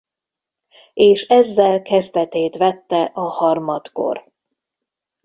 És 0.93 1.27
ezzel 1.27 1.81
kezdetét 1.81 2.55
vette 2.57 3.03
a 3.13 3.21
Harmadkor. 3.27 4.31